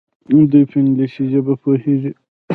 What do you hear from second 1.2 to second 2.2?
ژبه پوهیږي.